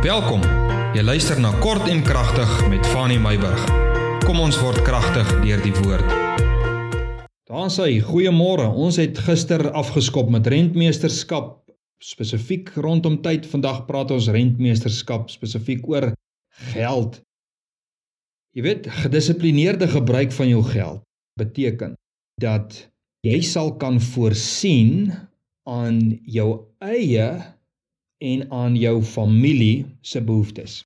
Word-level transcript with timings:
Welkom. 0.00 0.40
Jy 0.96 1.02
luister 1.04 1.36
na 1.36 1.50
Kort 1.60 1.84
en 1.92 1.98
Kragtig 2.00 2.48
met 2.72 2.86
Fanny 2.88 3.18
Meyburg. 3.20 3.66
Kom 4.24 4.38
ons 4.40 4.56
word 4.56 4.80
kragtig 4.86 5.28
deur 5.42 5.60
die 5.60 5.74
woord. 5.76 6.14
Daar 7.44 7.68
sê 7.68 7.98
goeiemôre. 8.00 8.70
Ons 8.80 8.96
het 8.96 9.20
gister 9.26 9.66
afgeskop 9.76 10.32
met 10.32 10.48
rentmeesterskap 10.48 11.50
spesifiek 12.00 12.72
rondom 12.80 13.20
tyd. 13.20 13.44
Vandag 13.52 13.82
praat 13.90 14.16
ons 14.16 14.30
rentmeesterskap 14.32 15.28
spesifiek 15.28 15.84
oor 15.84 16.14
geld. 16.72 17.20
Jy 18.56 18.64
weet, 18.70 18.88
gedissiplineerde 19.04 19.92
gebruik 19.92 20.32
van 20.32 20.48
jou 20.48 20.64
geld 20.64 21.04
beteken 21.36 21.92
dat 22.40 22.86
jy 23.20 23.44
sal 23.44 23.76
kan 23.76 24.00
voorsien 24.00 25.10
aan 25.68 26.06
jou 26.24 26.54
eie 26.80 27.59
en 28.20 28.44
aan 28.52 28.76
jou 28.76 29.00
familie 29.02 29.86
se 30.00 30.20
behoeftes. 30.20 30.82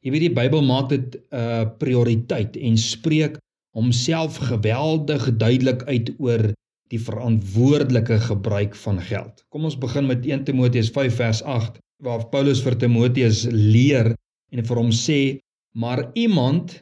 Jy 0.00 0.14
weet 0.14 0.24
die 0.28 0.36
Bybel 0.36 0.62
maak 0.64 0.88
dit 0.88 1.16
'n 1.16 1.36
uh, 1.36 1.64
prioriteit 1.78 2.56
en 2.56 2.76
spreek 2.80 3.36
homself 3.76 4.36
geweldig 4.48 5.28
duidelik 5.36 5.82
uit 5.84 6.08
oor 6.18 6.50
die 6.90 7.00
verantwoordelike 7.00 8.18
gebruik 8.24 8.74
van 8.74 9.00
geld. 9.00 9.44
Kom 9.48 9.64
ons 9.68 9.78
begin 9.78 10.08
met 10.08 10.26
1 10.26 10.44
Timoteus 10.48 10.90
5 10.90 11.20
vers 11.20 11.42
8 11.42 11.78
waar 12.02 12.26
Paulus 12.32 12.62
vir 12.64 12.78
Timoteus 12.80 13.44
leer 13.52 14.14
en 14.50 14.64
vir 14.64 14.76
hom 14.76 14.90
sê: 14.90 15.38
"Maar 15.76 16.10
iemand 16.14 16.80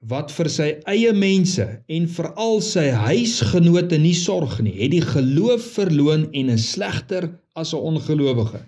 wat 0.00 0.30
vir 0.32 0.48
sy 0.48 0.68
eie 0.88 1.12
mense 1.12 1.66
en 1.88 2.08
veral 2.08 2.60
sy 2.64 2.88
huisgenote 2.88 3.98
nie 3.98 4.14
sorg 4.14 4.60
nie, 4.62 4.78
het 4.80 4.94
die 4.94 5.04
geloof 5.04 5.74
verloon 5.74 6.30
en 6.32 6.48
is 6.48 6.70
slegter 6.72 7.28
as 7.54 7.74
'n 7.74 7.82
ongelowige." 7.92 8.62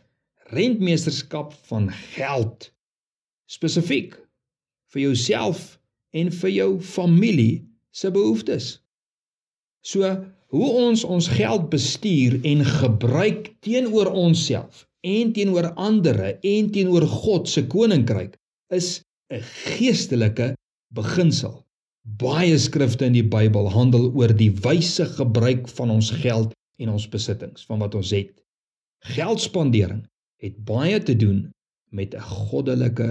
Rentmeesterskap 0.52 1.55
van 1.69 1.88
geld 2.15 2.70
spesifiek 3.51 4.16
vir 4.92 5.06
jouself 5.06 5.78
en 6.12 6.31
vir 6.42 6.53
jou 6.53 6.70
familie 6.84 7.62
se 7.92 8.11
behoeftes. 8.12 8.77
So 9.84 10.09
hoe 10.53 10.70
ons 10.84 11.05
ons 11.05 11.28
geld 11.33 11.70
bestuur 11.72 12.39
en 12.48 12.64
gebruik 12.69 13.55
teenoor 13.64 14.12
onsself 14.12 14.84
en 15.00 15.33
teenoor 15.33 15.72
ander 15.81 16.20
en 16.36 16.70
teenoor 16.75 17.06
God 17.09 17.48
se 17.48 17.64
koninkryk 17.66 18.37
is 18.70 19.03
'n 19.33 19.41
geestelike 19.77 20.53
beginsel. 20.94 21.64
Baie 22.05 22.59
skrifte 22.59 23.06
in 23.06 23.16
die 23.16 23.28
Bybel 23.28 23.70
handel 23.70 24.11
oor 24.12 24.33
die 24.37 24.50
wyse 24.50 25.06
gebruik 25.06 25.69
van 25.69 25.91
ons 25.91 26.11
geld 26.11 26.53
en 26.78 26.89
ons 26.89 27.09
besittings, 27.09 27.64
van 27.64 27.78
wat 27.78 27.94
ons 27.94 28.11
het. 28.11 28.42
Geldspandering 29.14 30.03
het 30.43 30.59
baie 30.67 30.98
te 31.03 31.15
doen 31.17 31.51
met 31.91 32.15
'n 32.15 32.21
goddelike 32.21 33.11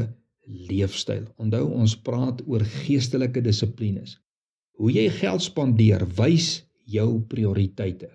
leefstyl. 0.70 1.24
Onthou 1.38 1.70
ons 1.72 1.96
praat 1.96 2.42
oor 2.48 2.66
geestelike 2.66 3.42
dissiplines. 3.42 4.18
Hoe 4.78 4.92
jy 4.92 5.10
geld 5.10 5.42
spandeer 5.42 6.06
wys 6.18 6.66
jou 6.86 7.22
prioriteite. 7.22 8.10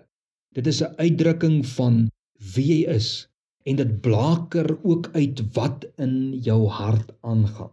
Dit 0.53 0.67
is 0.67 0.81
'n 0.81 0.93
uitdrukking 0.97 1.65
van 1.65 2.09
wie 2.55 2.67
jy 2.67 2.93
is 2.95 3.27
en 3.65 3.75
dit 3.75 4.01
blaker 4.01 4.77
ook 4.83 5.09
uit 5.13 5.41
wat 5.53 5.85
in 5.97 6.39
jou 6.41 6.67
hart 6.67 7.11
aangaan. 7.21 7.71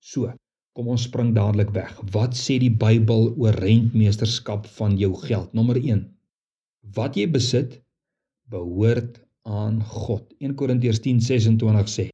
So, 0.00 0.32
kom 0.72 0.88
ons 0.88 1.02
spring 1.02 1.34
dadelik 1.34 1.70
weg. 1.70 2.00
Wat 2.12 2.34
sê 2.34 2.58
die 2.58 2.70
Bybel 2.70 3.34
oor 3.36 3.52
rentmeesterskap 3.52 4.66
van 4.66 4.96
jou 4.98 5.14
geld? 5.14 5.52
Nommer 5.52 5.76
1. 5.76 6.16
Wat 6.94 7.16
jy 7.16 7.30
besit 7.30 7.82
behoort 8.50 9.23
aan 9.44 9.80
God. 9.84 10.26
1 10.40 10.54
Korintiërs 10.58 11.00
10:26 11.04 11.88
sê: 11.96 12.08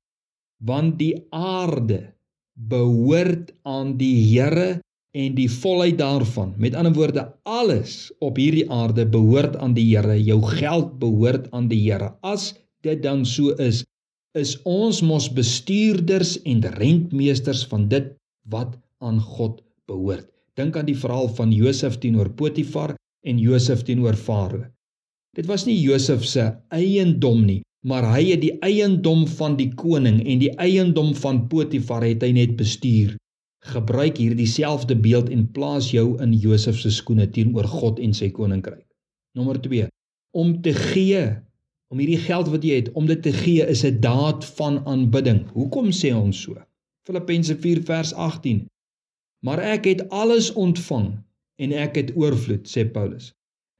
Want 0.65 0.99
die 0.99 1.15
aarde 1.31 2.13
behoort 2.55 3.53
aan 3.63 3.97
die 3.97 4.17
Here 4.29 4.81
en 5.17 5.35
die 5.35 5.49
volheid 5.51 5.99
daarvan. 5.99 6.55
Met 6.59 6.75
ander 6.75 6.93
woorde, 6.95 7.25
alles 7.43 8.11
op 8.19 8.37
hierdie 8.39 8.67
aarde 8.71 9.07
behoort 9.07 9.57
aan 9.57 9.75
die 9.75 9.87
Here. 9.97 10.17
Jou 10.23 10.43
geld 10.43 10.99
behoort 10.99 11.51
aan 11.51 11.71
die 11.71 11.81
Here. 11.87 12.13
As 12.21 12.55
dit 12.85 13.03
dan 13.03 13.25
so 13.27 13.55
is, 13.59 13.85
is 14.39 14.55
ons 14.69 15.01
mos 15.03 15.27
bestuurders 15.33 16.37
en 16.47 16.63
rentmeesters 16.79 17.65
van 17.67 17.89
dit 17.89 18.13
wat 18.51 18.77
aan 18.99 19.21
God 19.21 19.63
behoort. 19.91 20.29
Dink 20.59 20.77
aan 20.77 20.87
die 20.87 20.99
verhaal 20.99 21.31
van 21.35 21.53
Josef 21.55 21.99
teenoor 21.99 22.31
Potifar 22.39 22.95
en 23.27 23.39
Josef 23.39 23.83
teenoor 23.87 24.19
Farao. 24.19 24.67
Dit 25.39 25.47
was 25.47 25.63
nie 25.63 25.79
Josef 25.79 26.25
se 26.27 26.49
eiendom 26.75 27.45
nie, 27.47 27.61
maar 27.87 28.03
hy 28.17 28.33
het 28.33 28.41
die 28.43 28.57
eiendom 28.67 29.29
van 29.39 29.55
die 29.61 29.69
koning 29.79 30.19
en 30.27 30.41
die 30.43 30.51
eiendom 30.59 31.13
van 31.15 31.45
Potifar 31.53 32.03
het 32.03 32.25
hy 32.27 32.33
net 32.35 32.57
bestuur. 32.59 33.15
Gebruik 33.71 34.19
hierdie 34.19 34.49
selfde 34.51 34.97
beeld 34.99 35.31
en 35.31 35.47
plaas 35.55 35.93
jou 35.95 36.17
in 36.25 36.35
Josef 36.35 36.81
se 36.83 36.91
skoene 36.91 37.29
teenoor 37.31 37.69
God 37.71 38.03
en 38.03 38.17
sy 38.17 38.33
koninkryk. 38.35 38.83
Nommer 39.39 39.61
2. 39.63 39.87
Om 40.35 40.57
te 40.67 40.75
gee, 40.75 41.23
om 41.95 42.03
hierdie 42.03 42.19
geld 42.27 42.51
wat 42.51 42.67
jy 42.67 42.83
het, 42.83 42.93
om 42.99 43.07
dit 43.07 43.23
te 43.23 43.33
gee 43.35 43.63
is 43.63 43.85
'n 43.87 44.01
daad 44.03 44.45
van 44.59 44.83
aanbidding. 44.87 45.47
Hoekom 45.55 45.95
sê 45.95 46.11
ons 46.15 46.43
so? 46.43 46.59
Filippense 47.07 47.55
4 47.55 47.83
vers 47.87 48.13
18. 48.15 48.67
Maar 49.47 49.59
ek 49.79 49.85
het 49.85 50.09
alles 50.09 50.53
ontvang 50.53 51.13
en 51.57 51.73
ek 51.73 51.97
het 51.97 52.17
oorvloed, 52.17 52.67
sê 52.67 52.85
Paulus. 52.85 53.33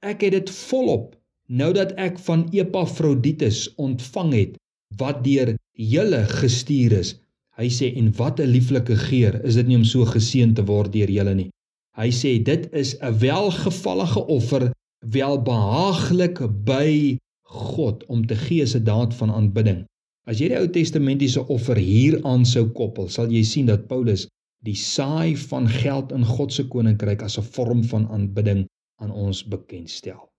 Ek 0.03 0.21
het 0.21 0.33
dit 0.33 0.51
volop 0.51 1.20
nou 1.51 1.73
dat 1.75 1.93
ek 1.99 2.19
van 2.27 2.47
Epafroditus 2.55 3.67
ontvang 3.75 4.33
het 4.37 4.59
wat 4.99 5.25
deur 5.25 5.57
julle 5.75 6.23
gestuur 6.31 6.95
is. 7.01 7.15
Hy 7.59 7.69
sê 7.69 7.91
en 7.99 8.13
wat 8.19 8.41
'n 8.41 8.53
lieflike 8.55 8.97
geur 8.97 9.41
is 9.45 9.55
dit 9.59 9.67
nie 9.67 9.77
om 9.77 9.85
so 9.85 10.05
geseën 10.05 10.55
te 10.55 10.65
word 10.65 10.93
deur 10.93 11.11
julle 11.11 11.35
nie. 11.35 11.51
Hy 11.99 12.11
sê 12.11 12.39
dit 12.43 12.69
is 12.73 12.95
'n 13.01 13.19
welgevallige 13.19 14.27
offer, 14.27 14.73
welbehaaglik 15.05 16.39
by 16.65 17.19
God 17.43 18.07
om 18.07 18.27
te 18.27 18.37
gee 18.37 18.65
'n 18.65 18.85
daad 18.85 19.15
van 19.15 19.31
aanbidding. 19.31 19.85
As 20.27 20.39
jy 20.39 20.49
die 20.49 20.59
Ou 20.59 20.69
Testamentiese 20.69 21.49
offer 21.49 21.77
hieraan 21.77 22.45
sou 22.47 22.69
koppel, 22.69 23.09
sal 23.09 23.33
jy 23.33 23.43
sien 23.43 23.67
dat 23.67 23.89
Paulus 23.89 24.29
die 24.63 24.77
saai 24.77 25.37
van 25.37 25.69
geld 25.69 26.13
in 26.13 26.25
God 26.25 26.53
se 26.53 26.65
koninkryk 26.69 27.23
as 27.23 27.39
'n 27.39 27.43
vorm 27.43 27.85
van 27.85 28.07
aanbidding 28.09 28.67
aan 29.03 29.11
ons 29.11 29.43
bekendstel. 29.45 30.30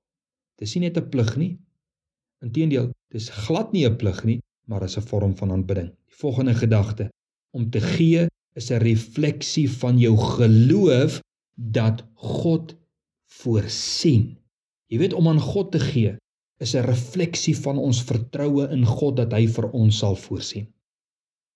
Dis 0.62 0.76
nie 0.76 0.86
net 0.86 0.98
'n 0.98 1.10
plig 1.10 1.32
nie. 1.38 1.58
Inteendeel, 2.46 2.92
dis 3.12 3.30
glad 3.30 3.74
nie 3.74 3.86
'n 3.88 3.98
plig 3.98 4.24
nie, 4.24 4.40
maar 4.68 4.84
is 4.84 4.98
'n 4.98 5.08
vorm 5.10 5.34
van 5.36 5.52
aanbidding. 5.52 5.90
Die 5.90 6.20
volgende 6.24 6.54
gedagte: 6.54 7.10
om 7.58 7.70
te 7.70 7.82
gee 7.82 8.28
is 8.54 8.70
'n 8.72 8.84
refleksie 8.84 9.70
van 9.70 9.98
jou 9.98 10.18
geloof 10.18 11.22
dat 11.56 12.04
God 12.14 12.76
voorsien. 13.26 14.38
Jy 14.88 14.98
weet 14.98 15.14
om 15.14 15.28
aan 15.28 15.40
God 15.40 15.72
te 15.72 15.80
gee 15.80 16.16
is 16.60 16.76
'n 16.76 16.86
refleksie 16.86 17.58
van 17.58 17.78
ons 17.78 18.04
vertroue 18.04 18.70
in 18.70 18.86
God 18.86 19.16
dat 19.18 19.32
hy 19.32 19.48
vir 19.48 19.72
ons 19.72 19.98
sal 19.98 20.16
voorsien. 20.16 20.68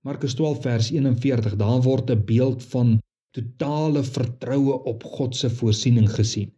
Markus 0.01 0.33
12 0.33 0.61
vers 0.61 0.91
41, 0.91 1.55
daar 1.55 1.81
word 1.81 2.09
'n 2.09 2.25
beeld 2.25 2.63
van 2.63 2.99
totale 3.31 4.03
vertroue 4.03 4.83
op 4.83 5.03
God 5.03 5.35
se 5.35 5.49
voorsiening 5.49 6.09
gesien. 6.09 6.51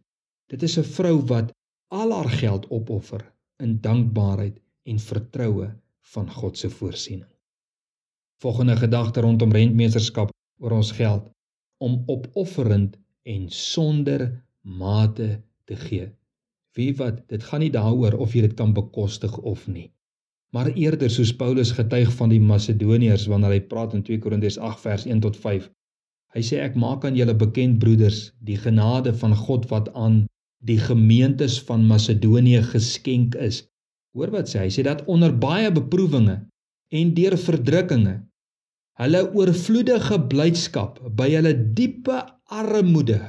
Dit 0.48 0.62
is 0.62 0.78
'n 0.78 0.84
vrou 0.84 1.20
wat 1.26 1.52
al 1.88 2.12
haar 2.12 2.28
geld 2.28 2.66
opoffer 2.68 3.22
in 3.56 3.80
dankbaarheid 3.80 4.60
en 4.82 4.98
vertroue 4.98 5.68
van 6.12 6.30
God 6.30 6.58
se 6.58 6.70
voorsiening. 6.70 7.30
Volgende 8.42 8.76
gedagte 8.76 9.20
rondom 9.20 9.52
rentmeesterskap 9.52 10.30
oor 10.58 10.76
ons 10.76 10.92
geld 10.92 11.30
om 11.78 12.02
opofferend 12.06 12.98
en 13.22 13.48
sonder 13.50 14.28
mate 14.60 15.42
te 15.64 15.76
gee. 15.76 16.10
Wie 16.76 16.92
wat, 16.96 17.24
dit 17.28 17.42
gaan 17.42 17.64
nie 17.64 17.72
daaroor 17.74 18.18
of 18.22 18.34
jy 18.34 18.44
dit 18.46 18.54
kan 18.54 18.74
bekostig 18.76 19.38
of 19.38 19.66
nie. 19.66 19.88
Maar 20.54 20.70
eerder 20.72 21.10
soos 21.10 21.34
Paulus 21.36 21.72
getuig 21.76 22.12
van 22.16 22.30
die 22.32 22.40
Macedoniërs 22.40 23.26
wanneer 23.32 23.56
hy 23.56 23.60
praat 23.72 23.96
in 23.96 24.04
2 24.06 24.22
Korintiërs 24.24 24.58
8 24.70 24.80
vers 24.84 25.04
1 25.06 25.20
tot 25.24 25.36
5. 25.36 25.68
Hy 26.36 26.42
sê 26.44 26.60
ek 26.64 26.76
maak 26.76 27.04
aan 27.04 27.16
julle 27.16 27.34
bekend 27.36 27.78
broeders 27.82 28.28
die 28.44 28.56
genade 28.60 29.12
van 29.20 29.34
God 29.36 29.68
wat 29.72 29.92
aan 29.94 30.26
die 30.64 30.78
gemeentes 30.78 31.58
van 31.68 31.86
Macedonië 31.86 32.62
geskenk 32.72 33.34
is. 33.34 33.62
Hoor 34.16 34.32
wat 34.34 34.50
sê 34.50 34.64
hy? 34.64 34.70
Sê 34.72 34.82
dat 34.86 35.04
onder 35.06 35.34
baie 35.34 35.70
beproewinge 35.72 36.40
en 36.88 37.14
deur 37.14 37.36
verdrukkinge 37.38 38.16
hulle 38.98 39.20
oorvloedige 39.38 40.18
blydskap 40.30 40.98
by 41.18 41.28
hulle 41.36 41.52
diepe 41.76 42.18
armoede 42.50 43.20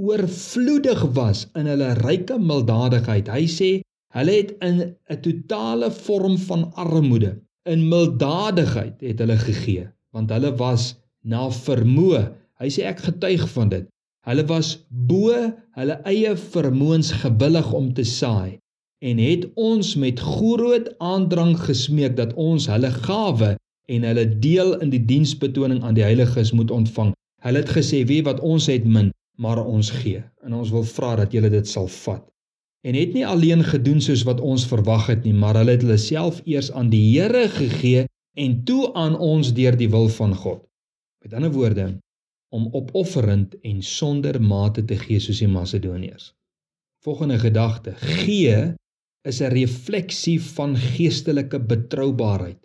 oorvloedig 0.00 1.02
was 1.14 1.44
in 1.58 1.68
hulle 1.70 1.92
ryke 2.00 2.38
milddadigheid. 2.40 3.28
Hy 3.30 3.44
sê 3.46 3.70
hulle 4.16 4.34
het 4.40 4.52
in 4.64 4.80
'n 4.82 5.20
totale 5.24 5.90
vorm 5.90 6.36
van 6.48 6.72
armoede 6.74 7.36
in 7.64 7.88
milddadigheid 7.88 9.00
het 9.00 9.18
hulle 9.22 9.38
gegee 9.38 9.88
want 10.12 10.30
hulle 10.30 10.52
was 10.56 10.94
na 11.22 11.48
vermoë. 11.48 12.24
Hy 12.60 12.68
sê 12.68 12.84
ek 12.84 12.98
getuig 13.06 13.48
van 13.54 13.68
dit. 13.68 13.86
Hulle 14.22 14.44
was 14.46 14.76
bo 14.88 15.34
hulle 15.78 15.96
eie 16.06 16.36
vermoëns 16.38 17.10
gewillig 17.24 17.72
om 17.74 17.88
te 17.96 18.04
saai 18.06 18.58
en 19.02 19.18
het 19.18 19.48
ons 19.58 19.96
met 19.98 20.20
groot 20.22 20.92
aandrang 21.02 21.56
gesmeek 21.58 22.14
dat 22.20 22.34
ons 22.38 22.68
hulle 22.70 22.90
gawe 23.02 23.56
en 23.90 24.06
hulle 24.06 24.26
deel 24.44 24.76
in 24.84 24.92
die 24.92 25.02
diensbetoning 25.08 25.82
aan 25.82 25.96
die 25.98 26.06
heiliges 26.06 26.52
moet 26.54 26.70
ontvang. 26.70 27.10
Hulle 27.42 27.64
het 27.64 27.72
gesê, 27.74 28.04
"Wie 28.06 28.22
wat 28.22 28.40
ons 28.40 28.66
het 28.66 28.84
min, 28.84 29.10
maar 29.36 29.64
ons 29.64 29.90
gee." 29.90 30.22
En 30.44 30.54
ons 30.54 30.70
wil 30.70 30.84
vra 30.84 31.16
dat 31.16 31.32
julle 31.32 31.50
dit 31.50 31.68
sal 31.68 31.88
vat. 31.88 32.22
En 32.86 32.94
het 32.94 33.12
nie 33.12 33.26
alleen 33.26 33.64
gedoen 33.64 34.00
soos 34.00 34.22
wat 34.22 34.40
ons 34.40 34.66
verwag 34.66 35.06
het 35.06 35.24
nie, 35.24 35.34
maar 35.34 35.54
hulle 35.54 35.70
het 35.70 35.82
hulle 35.82 35.96
self 35.96 36.40
eers 36.44 36.72
aan 36.72 36.90
die 36.90 37.18
Here 37.18 37.48
gegee 37.48 38.06
en 38.36 38.64
toe 38.64 38.94
aan 38.94 39.18
ons 39.18 39.52
deur 39.52 39.76
die 39.76 39.90
wil 39.90 40.08
van 40.08 40.34
God. 40.34 40.62
Met 41.22 41.34
ander 41.34 41.52
woorde, 41.52 41.98
om 42.52 42.68
opofferend 42.76 43.56
en 43.64 43.82
sonder 43.82 44.38
mate 44.42 44.84
te 44.84 44.96
gee 45.00 45.20
soos 45.20 45.40
die 45.40 45.50
Macedoniërs. 45.50 46.32
Volgende 47.02 47.38
gedagte: 47.40 47.94
gee 48.22 48.74
is 49.28 49.40
'n 49.40 49.52
refleksie 49.54 50.40
van 50.40 50.76
geestelike 50.76 51.60
betroubaarheid. 51.60 52.60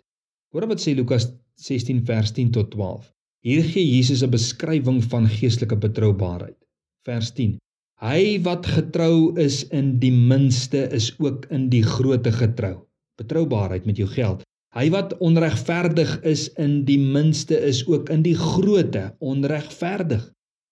Hoor 0.52 0.66
wat 0.68 0.80
sê 0.80 0.94
Lukas 0.94 1.32
16 1.54 2.04
vers 2.06 2.32
10 2.32 2.50
tot 2.50 2.70
12. 2.70 3.12
Hier 3.42 3.64
gee 3.64 3.86
Jesus 3.96 4.22
'n 4.22 4.30
beskrywing 4.30 5.02
van 5.04 5.28
geestelike 5.28 5.76
betroubaarheid. 5.76 6.58
Vers 7.06 7.32
10. 7.32 7.56
Hy 8.00 8.40
wat 8.42 8.66
getrou 8.66 9.34
is 9.40 9.64
in 9.68 9.98
die 9.98 10.12
minste 10.12 10.86
is 10.94 11.14
ook 11.18 11.46
in 11.50 11.68
die 11.68 11.82
groote 11.82 12.32
getrou. 12.32 12.86
Betroubaarheid 13.18 13.84
met 13.86 13.96
jou 13.96 14.08
geld. 14.08 14.42
Hy 14.78 14.86
wat 14.94 15.16
onregverdig 15.18 16.20
is 16.22 16.48
in 16.54 16.84
die 16.86 17.00
minste 17.00 17.56
is 17.58 17.82
ook 17.88 18.12
in 18.14 18.22
die 18.22 18.36
groote 18.38 19.08
onregverdig. 19.18 20.22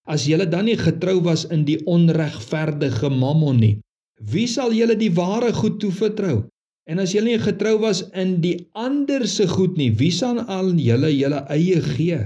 As 0.07 0.23
jy 0.29 0.39
dan 0.47 0.69
nie 0.69 0.77
getrou 0.79 1.19
was 1.25 1.43
in 1.51 1.65
die 1.67 1.81
onregverdige 1.83 3.11
mammon 3.11 3.59
nie, 3.59 3.75
Wie 4.17 4.47
sal 4.49 4.73
julle 4.73 4.95
die 4.97 5.13
ware 5.13 5.51
goed 5.53 5.77
toevertrou? 5.81 6.47
En 6.89 7.01
as 7.03 7.13
julle 7.13 7.35
nie 7.35 7.41
getrou 7.41 7.75
was 7.83 8.01
in 8.17 8.39
die 8.41 8.55
ander 8.73 9.27
se 9.29 9.45
goed 9.47 9.77
nie, 9.77 9.91
wie 9.93 10.11
sal 10.11 10.39
aan 10.41 10.79
julle 10.81 11.11
julle 11.13 11.43
eie 11.53 11.81
gee? 11.83 12.19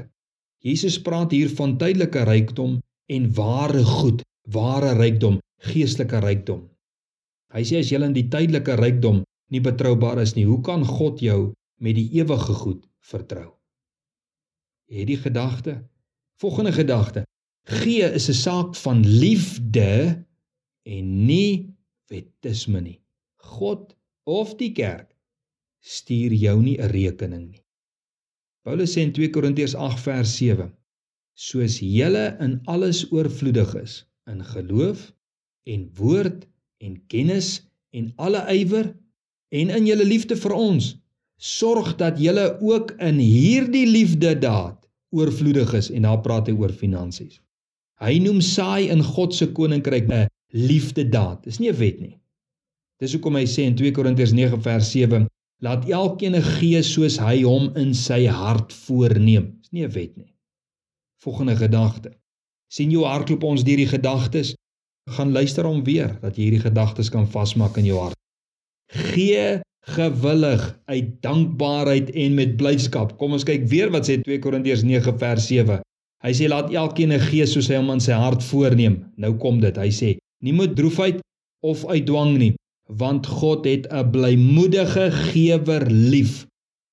Jesus 0.64 1.00
praat 1.02 1.34
hier 1.34 1.50
van 1.58 1.76
tydelike 1.82 2.24
rykdom 2.30 2.78
en 3.12 3.26
ware 3.36 3.84
goed, 3.84 4.22
ware 4.54 4.94
rykdom, 4.96 5.42
geestelike 5.68 6.22
rykdom. 6.24 6.62
Hy 7.52 7.64
sê 7.68 7.82
as 7.82 7.92
julle 7.92 8.08
in 8.08 8.16
die 8.16 8.30
tydelike 8.32 8.78
rykdom 8.80 9.26
nie 9.52 9.60
betroubaar 9.60 10.22
is 10.24 10.38
nie, 10.38 10.46
hoe 10.48 10.62
kan 10.64 10.86
God 10.88 11.20
jou 11.20 11.52
met 11.82 11.98
die 11.98 12.10
ewige 12.22 12.54
goed 12.62 12.86
vertrou? 13.00 13.50
Het 14.92 15.08
die 15.08 15.18
gedagte? 15.18 15.82
Volgende 16.42 16.74
gedagte. 16.76 17.26
Gee 17.70 18.06
is 18.14 18.30
'n 18.30 18.34
saak 18.34 18.76
van 18.76 19.06
liefde 19.06 20.26
en 20.84 21.26
nie 21.26 21.76
wetisme 22.08 22.82
nie. 22.82 23.00
God 23.36 23.96
of 24.24 24.56
die 24.56 24.72
kerk 24.72 25.16
stuur 25.80 26.34
jou 26.34 26.62
nie 26.62 26.78
'n 26.78 26.90
rekening 26.90 27.50
nie. 27.52 27.64
Paulus 28.62 28.94
sê 28.94 29.02
in 29.02 29.14
2 29.14 29.30
Korintiërs 29.30 29.76
8 29.76 30.00
vers 30.00 30.38
7: 30.38 30.74
Soos 31.34 31.80
julle 31.80 32.38
in 32.40 32.60
alles 32.66 33.12
oorvloedig 33.12 33.76
is 33.76 34.06
in 34.26 34.44
geloof 34.46 35.14
en 35.64 35.90
woord 35.96 36.48
en 36.78 37.08
kennis 37.08 37.70
en 37.90 38.14
alle 38.16 38.46
ywer 38.54 38.96
en 39.50 39.70
in 39.70 39.86
julle 39.86 40.06
liefde 40.06 40.36
vir 40.36 40.54
ons, 40.54 41.01
sorg 41.42 41.96
dat 41.98 42.20
julle 42.22 42.60
ook 42.62 42.94
in 43.02 43.18
hierdie 43.18 43.88
liefde 43.90 44.36
daad 44.38 44.78
oorvloedig 45.10 45.74
is 45.74 45.90
en 45.90 46.06
daar 46.06 46.22
praat 46.22 46.48
hy 46.48 46.54
oor 46.54 46.72
finansies. 46.72 47.40
Hy 48.02 48.20
noem 48.22 48.42
saai 48.46 48.92
in 48.94 49.02
God 49.04 49.34
se 49.34 49.48
koninkryk 49.50 50.08
'n 50.10 50.28
liefdedaad. 50.54 51.44
Dis 51.44 51.60
nie 51.60 51.70
'n 51.70 51.78
wet 51.78 52.00
nie. 52.00 52.18
Dis 53.00 53.14
hoekom 53.14 53.36
hy 53.36 53.46
sê 53.46 53.66
in 53.66 53.76
2 53.76 53.92
Korintiërs 53.92 54.34
9 54.34 54.62
vers 54.62 54.92
7, 54.92 55.28
laat 55.62 55.90
elkeen 55.90 56.42
gee 56.42 56.82
soos 56.84 57.18
hy 57.18 57.42
hom 57.42 57.72
in 57.76 57.94
sy 57.94 58.26
hart 58.26 58.74
voorneem. 58.74 59.58
Dis 59.62 59.72
nie 59.72 59.84
'n 59.84 59.92
wet 59.92 60.18
nie. 60.18 60.34
Volgende 61.18 61.56
gedagte. 61.56 62.12
sien 62.72 62.92
jou 62.92 63.04
hardloop 63.04 63.44
ons 63.44 63.64
deur 63.64 63.78
die 63.78 63.88
gedagtes. 63.88 64.56
Gaan 65.10 65.32
luister 65.32 65.66
hom 65.66 65.84
weer 65.84 66.20
dat 66.22 66.38
jy 66.38 66.44
hierdie 66.44 66.70
gedagtes 66.70 67.10
kan 67.10 67.28
vasmaak 67.28 67.78
in 67.78 67.86
jou 67.86 68.00
hart. 68.00 68.16
Gee 68.88 69.62
gewillig 69.82 70.80
uit 70.86 71.22
dankbaarheid 71.22 72.12
en 72.12 72.34
met 72.38 72.58
blydskap. 72.58 73.16
Kom 73.18 73.34
ons 73.34 73.46
kyk 73.48 73.66
weer 73.72 73.90
wat 73.94 74.06
sê 74.10 74.20
2 74.22 74.40
Korintiërs 74.44 74.84
9 74.86 75.18
vers 75.22 75.48
7. 75.50 75.80
Hy 76.22 76.34
sê 76.38 76.50
laat 76.52 76.70
elkeen 76.70 77.16
gee 77.24 77.46
soos 77.50 77.70
hy 77.72 77.80
hom 77.80 77.90
in 77.96 78.04
sy 78.04 78.14
hart 78.14 78.44
voorneem. 78.46 79.00
Nou 79.18 79.34
kom 79.42 79.60
dit. 79.64 79.78
Hy 79.78 79.90
sê 79.90 80.16
nie 80.46 80.54
met 80.54 80.76
droefheid 80.78 81.22
of 81.66 81.86
uit 81.90 82.06
dwang 82.06 82.38
nie, 82.38 82.54
want 83.02 83.26
God 83.28 83.66
het 83.66 83.88
'n 83.90 84.12
blymoedige 84.14 85.10
gewer 85.32 85.86
lief. 85.90 86.46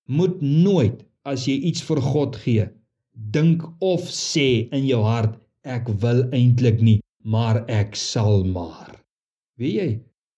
Moet 0.09 0.41
nooit 0.41 1.05
as 1.25 1.45
jy 1.47 1.57
iets 1.69 1.83
vir 1.83 2.01
God 2.01 2.37
gee, 2.37 2.69
dink 3.13 3.63
of 3.81 4.09
sê 4.09 4.69
in 4.73 4.87
jou 4.87 5.03
hart 5.05 5.37
ek 5.65 5.89
wil 6.01 6.25
eintlik 6.33 6.81
nie, 6.81 7.01
maar 7.25 7.65
ek 7.69 7.97
sal 7.97 8.45
maar. 8.45 8.97
Weet 9.59 9.75
jy? 9.75 9.91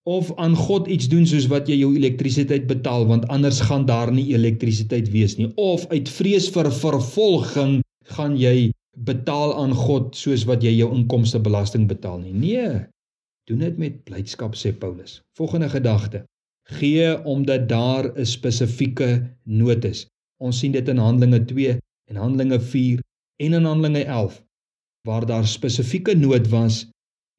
Of 0.09 0.33
aan 0.37 0.57
God 0.57 0.87
iets 0.89 1.09
doen 1.13 1.27
soos 1.29 1.47
wat 1.53 1.69
jy 1.69 1.77
jou 1.83 1.91
elektrisiteit 1.97 2.67
betaal 2.67 3.05
want 3.07 3.27
anders 3.29 3.61
gaan 3.69 3.85
daar 3.87 4.13
nie 4.13 4.31
elektrisiteit 4.33 5.11
wees 5.13 5.37
nie 5.37 5.51
of 5.61 5.85
uit 5.93 6.09
vrees 6.09 6.49
vir 6.55 6.71
vervolging 6.73 7.81
gaan 8.17 8.39
jy 8.41 8.71
betaal 8.97 9.53
aan 9.61 9.75
God 9.77 10.17
soos 10.17 10.47
wat 10.49 10.65
jy 10.65 10.73
jou 10.79 10.89
inkomste 10.95 11.41
belasting 11.41 11.87
betaal 11.89 12.19
nie. 12.23 12.33
Nee. 12.33 12.87
Doen 13.49 13.65
dit 13.65 13.79
met 13.79 14.03
blydskap 14.09 14.57
sê 14.57 14.73
Paulus. 14.73 15.21
Volgende 15.39 15.69
gedagte. 15.69 16.25
Gee 16.71 17.25
omdat 17.25 17.69
daar 17.69 18.13
'n 18.17 18.27
spesifieke 18.27 19.37
nood 19.45 19.85
is. 19.85 20.07
Ons 20.41 20.59
sien 20.59 20.73
dit 20.73 20.89
in 20.89 20.97
Handelinge 20.97 21.45
2 21.45 21.79
en 22.09 22.17
Handelinge 22.17 22.61
4 22.61 23.01
en 23.37 23.53
in 23.53 23.65
Handelinge 23.65 24.05
11 24.05 24.45
waar 25.09 25.27
daar 25.27 25.47
spesifieke 25.47 26.15
nood 26.15 26.49
was 26.49 26.87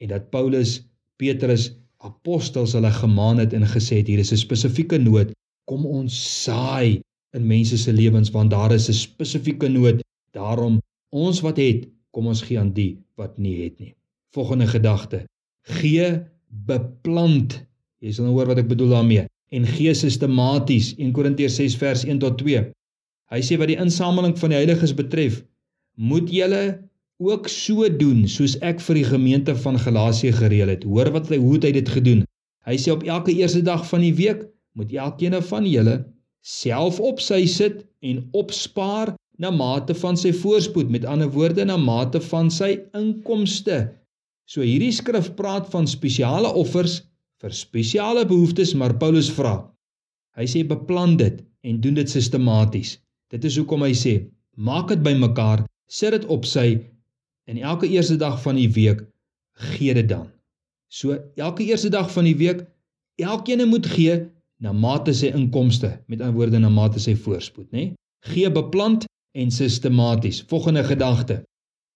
en 0.01 0.07
dat 0.07 0.29
Paulus, 0.29 0.81
Petrus, 1.15 1.80
apostels 2.01 2.73
hulle 2.77 2.91
gemaan 2.91 3.41
het 3.41 3.53
en 3.53 3.67
gesê 3.67 4.01
het 4.01 4.09
hier 4.09 4.19
is 4.19 4.33
'n 4.33 4.41
spesifieke 4.41 4.97
nood, 4.97 5.31
kom 5.69 5.85
ons 5.85 6.13
saai 6.43 7.01
in 7.37 7.47
mense 7.47 7.77
se 7.77 7.93
lewens 7.93 8.31
want 8.31 8.51
daar 8.51 8.71
is 8.73 8.89
'n 8.89 8.93
spesifieke 8.93 9.67
nood. 9.67 10.01
Daarom 10.33 10.81
ons 11.09 11.41
wat 11.41 11.57
het, 11.57 11.87
kom 12.11 12.27
ons 12.27 12.41
gee 12.41 12.59
aan 12.59 12.73
die 12.73 12.97
wat 13.15 13.37
nie 13.37 13.63
het 13.63 13.79
nie. 13.79 13.93
Volgende 14.33 14.67
gedagte 14.67 15.25
gee 15.61 16.23
beplant. 16.65 17.61
Jy 18.01 18.11
sal 18.11 18.25
nou 18.25 18.35
hoor 18.35 18.51
wat 18.51 18.57
ek 18.57 18.67
bedoel 18.67 18.89
daarmee. 18.89 19.25
En 19.51 19.65
gee 19.67 19.93
sistematies 19.93 20.93
1 20.97 21.11
Korintiërs 21.11 21.55
6 21.55 21.75
vers 21.75 22.05
1 22.07 22.19
tot 22.19 22.37
2. 22.37 22.71
Hy 23.31 23.41
sê 23.41 23.57
wat 23.57 23.67
die 23.67 23.79
insameling 23.79 24.37
van 24.39 24.49
die 24.49 24.57
heiliges 24.57 24.93
betref, 24.95 25.43
moet 25.95 26.29
julle 26.31 26.81
ook 27.21 27.47
so 27.51 27.85
doen 28.01 28.25
soos 28.29 28.57
ek 28.65 28.81
vir 28.81 28.97
die 29.01 29.07
gemeente 29.07 29.53
van 29.63 29.77
Galasië 29.79 30.33
gereël 30.39 30.73
het. 30.73 30.85
Hoor 30.87 31.11
wat 31.13 31.29
hy 31.29 31.37
hoe 31.41 31.55
het 31.59 31.67
hy 31.69 31.73
dit 31.77 31.89
gedoen? 31.89 32.25
Hy 32.65 32.77
sê 32.81 32.93
op 32.93 33.05
elke 33.05 33.33
eerste 33.33 33.61
dag 33.65 33.85
van 33.89 34.01
die 34.05 34.15
week 34.17 34.47
moet 34.77 34.93
elkeen 34.93 35.37
van 35.45 35.67
julle 35.69 36.01
self 36.41 36.99
op 36.99 37.21
sy 37.21 37.43
sit 37.45 37.83
en 38.01 38.23
opspaar 38.37 39.13
na 39.41 39.51
mate 39.53 39.93
van 39.97 40.17
sy 40.17 40.31
voorspoed, 40.33 40.89
met 40.93 41.05
ander 41.05 41.29
woorde 41.33 41.65
na 41.65 41.77
mate 41.77 42.21
van 42.29 42.49
sy 42.53 42.75
inkomste. 42.97 43.87
So 44.45 44.65
hierdie 44.65 44.93
skrif 44.93 45.31
praat 45.37 45.69
van 45.73 45.87
spesiale 45.89 46.49
offers 46.57 47.01
vir 47.41 47.53
spesiale 47.57 48.25
behoeftes, 48.29 48.73
maar 48.77 48.97
Paulus 49.01 49.31
vra. 49.33 49.55
Hy 50.37 50.45
sê 50.49 50.61
beplan 50.67 51.17
dit 51.17 51.41
en 51.65 51.81
doen 51.81 51.97
dit 51.97 52.09
sistematies. 52.09 52.97
Dit 53.33 53.45
is 53.47 53.57
hoekom 53.57 53.85
hy 53.85 53.93
sê, 53.97 54.13
maak 54.57 54.91
dit 54.91 55.01
bymekaar, 55.05 55.65
sit 55.89 56.13
dit 56.13 56.27
op 56.33 56.45
sy 56.45 56.67
en 57.49 57.57
elke 57.57 57.87
eerste 57.89 58.15
dag 58.15 58.41
van 58.41 58.55
die 58.55 58.69
week 58.71 59.03
gee 59.73 59.93
dit 59.93 60.09
dan. 60.09 60.27
So 60.91 61.17
elke 61.35 61.63
eerste 61.63 61.89
dag 61.89 62.11
van 62.11 62.27
die 62.27 62.35
week, 62.37 62.65
elkeen 63.21 63.67
moet 63.67 63.85
gee 63.85 64.17
na 64.61 64.71
mate 64.71 65.13
sy 65.13 65.31
inkomste, 65.33 65.95
met 66.07 66.21
ander 66.21 66.35
woorde 66.37 66.59
na 66.59 66.69
mate 66.69 66.99
sy 66.99 67.15
voorspoed, 67.15 67.71
nê? 67.71 67.91
Gee 68.29 68.51
beplant 68.51 69.07
en 69.37 69.51
sistematies. 69.51 70.43
Volgende 70.49 70.83
gedagte 70.83 71.41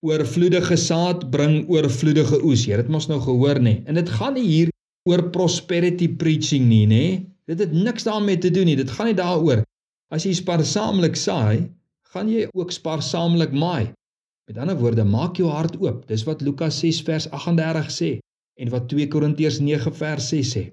oorvloedige 0.05 0.77
saad 0.77 1.29
bring 1.33 1.63
oorvloedige 1.71 2.41
oes. 2.45 2.65
Jy 2.67 2.77
het 2.77 2.89
mos 2.91 3.07
nou 3.09 3.17
gehoor 3.23 3.59
nê. 3.63 3.79
En 3.89 3.97
dit 3.97 4.09
gaan 4.17 4.35
nie 4.37 4.45
hier 4.45 4.73
oor 5.09 5.23
prosperity 5.33 6.09
preaching 6.19 6.67
nie, 6.69 6.85
nê. 6.89 7.05
Dit 7.49 7.61
het 7.61 7.73
niks 7.73 8.05
daarmee 8.05 8.37
te 8.41 8.51
doen 8.53 8.69
nie. 8.69 8.77
Dit 8.77 8.91
gaan 8.93 9.09
nie 9.09 9.17
daaroor 9.17 9.63
as 10.13 10.25
jy 10.25 10.35
spaarsaamlik 10.37 11.17
saai, 11.17 11.65
gaan 12.13 12.29
jy 12.29 12.45
ook 12.53 12.71
spaarsaamlik 12.73 13.53
maai. 13.57 13.91
Met 14.45 14.57
ander 14.61 14.77
woorde, 14.77 15.03
maak 15.03 15.39
jou 15.41 15.49
hart 15.49 15.77
oop. 15.81 16.03
Dis 16.09 16.23
wat 16.27 16.43
Lukas 16.45 16.77
6 16.83 17.01
vers 17.07 17.29
38 17.33 17.91
sê 17.93 18.11
en 18.61 18.71
wat 18.71 18.87
2 18.91 19.07
Korintiërs 19.11 19.59
9 19.59 19.93
vers 19.97 20.27
6 20.31 20.51
sê. 20.55 20.65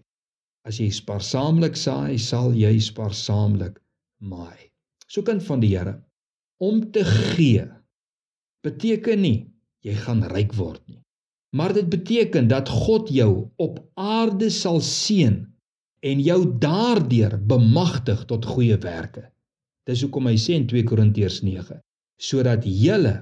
As 0.69 0.79
jy 0.79 0.91
spaarsaamlik 0.95 1.79
saai, 1.79 2.19
sal 2.21 2.53
jy 2.55 2.77
spaarsaamlik 2.79 3.81
maai. 4.23 4.71
So 5.09 5.25
kind 5.27 5.43
van 5.45 5.63
die 5.65 5.73
Here 5.73 5.99
om 6.63 6.85
te 6.95 7.03
gee 7.05 7.65
beteken 8.63 9.25
nie 9.25 9.39
jy 9.83 9.97
gaan 10.05 10.23
ryk 10.31 10.53
word 10.55 10.83
nie. 10.87 11.01
Maar 11.57 11.75
dit 11.75 11.89
beteken 11.91 12.47
dat 12.49 12.71
God 12.71 13.11
jou 13.13 13.49
op 13.61 13.81
aarde 13.99 14.49
sal 14.55 14.79
seën 14.81 15.41
en 16.03 16.23
jou 16.23 16.39
daardeur 16.63 17.35
bemagtig 17.51 18.23
tot 18.31 18.47
goeie 18.47 18.79
werke. 18.85 19.27
Dis 19.87 20.05
hoekom 20.05 20.31
hy 20.31 20.37
sê 20.39 20.55
in 20.61 20.69
2 20.71 20.87
Korintiërs 20.87 21.41
9, 21.43 21.81
sodat 22.23 22.65
julle 22.65 23.17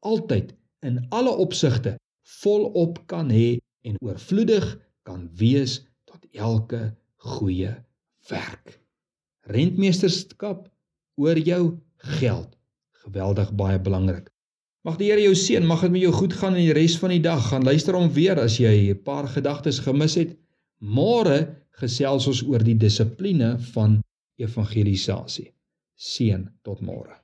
altyd 0.00 0.54
in 0.86 1.00
alle 1.10 1.32
opsigte 1.36 1.96
volop 2.40 3.02
kan 3.06 3.30
hê 3.30 3.58
en 3.86 3.96
oorvloedig 4.04 4.66
kan 5.02 5.28
wees 5.36 5.80
tot 6.08 6.26
elke 6.32 6.96
goeie 7.16 7.72
werk. 8.28 8.80
Rentmeesterskap 9.50 10.68
oor 11.20 11.38
jou 11.38 11.78
geld. 12.20 12.56
Geweldig 13.04 13.52
baie 13.56 13.80
belangrik. 13.80 14.28
Mag 14.84 14.96
die 14.96 15.10
Here 15.10 15.20
jou 15.20 15.34
seën, 15.36 15.64
mag 15.66 15.82
dit 15.84 15.92
met 15.92 16.04
jou 16.06 16.12
goed 16.16 16.34
gaan 16.40 16.56
in 16.56 16.70
die 16.70 16.76
res 16.76 16.96
van 17.00 17.12
die 17.12 17.20
dag. 17.20 17.42
Gaan 17.50 17.66
luister 17.68 17.96
hom 17.96 18.08
weer 18.16 18.40
as 18.40 18.56
jy 18.56 18.92
'n 18.92 19.02
paar 19.04 19.28
gedagtes 19.28 19.80
gemis 19.84 20.16
het. 20.16 20.36
Môre 20.80 21.56
gesels 21.76 22.26
ons 22.26 22.42
oor 22.42 22.64
die 22.64 22.76
dissipline 22.76 23.58
van 23.74 24.00
evangelisasie. 24.38 25.52
Seën 25.96 26.48
tot 26.62 26.80
môre. 26.80 27.19